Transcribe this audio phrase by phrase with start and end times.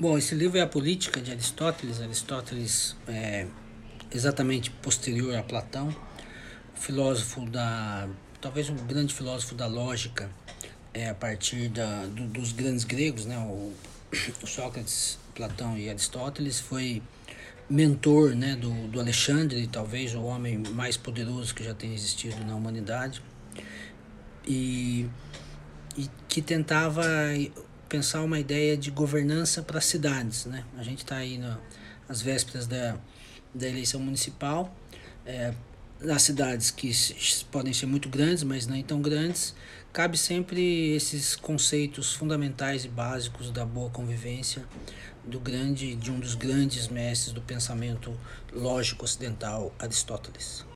[0.00, 2.00] Bom, esse livro é a Política de Aristóteles.
[2.00, 3.46] Aristóteles é
[4.10, 5.94] exatamente posterior a Platão,
[6.74, 8.08] filósofo da
[8.40, 10.30] talvez um grande filósofo da lógica
[10.94, 13.36] é a partir da, do, dos grandes gregos, né?
[13.40, 13.74] O,
[14.42, 17.02] o, Sócrates, Platão e Aristóteles foi
[17.68, 22.56] mentor, né, do, do Alexandre, talvez o homem mais poderoso que já tenha existido na
[22.56, 23.22] humanidade
[24.46, 25.06] e,
[25.94, 27.04] e que tentava
[27.90, 30.46] pensar uma ideia de governança para cidades.
[30.46, 30.64] Né?
[30.78, 31.38] A gente está aí
[32.08, 32.96] nas vésperas da,
[33.52, 34.72] da eleição municipal,
[35.26, 35.52] é,
[36.00, 36.90] nas cidades que
[37.50, 39.54] podem ser muito grandes, mas nem tão grandes,
[39.92, 44.64] cabe sempre esses conceitos fundamentais e básicos da boa convivência
[45.24, 48.16] do grande de um dos grandes mestres do pensamento
[48.52, 50.64] lógico ocidental, Aristóteles.